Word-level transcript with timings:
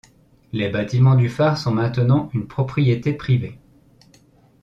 Les 0.51 0.67
bâtiments 0.69 1.13
du 1.13 1.29
phare 1.29 1.59
sont 1.59 1.75
maintenant 1.75 2.31
une 2.33 2.47
propriété 2.47 3.13
privée. 3.13 3.59